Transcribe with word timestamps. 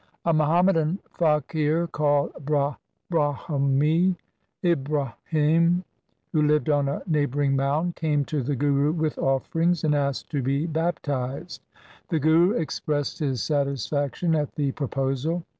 A 0.25 0.33
Muhammadan 0.33 0.97
faqir 1.13 1.91
called 1.91 2.31
Brahmi 2.43 4.15
(Ibrahim), 4.65 5.83
who 6.33 6.41
lived 6.41 6.71
on 6.71 6.89
a 6.89 7.03
neighbouring 7.05 7.55
mound, 7.55 7.95
came 7.95 8.25
to 8.25 8.41
the 8.41 8.55
Guru 8.55 8.93
with 8.93 9.19
offerings, 9.19 9.83
and 9.83 9.93
asked 9.93 10.31
to 10.31 10.41
be 10.41 10.65
baptized. 10.65 11.61
The 12.09 12.17
Guru 12.19 12.53
expressed 12.53 13.19
his 13.19 13.43
satisfaction 13.43 14.33
at 14.33 14.55
the 14.55 14.71
proposal. 14.71 15.43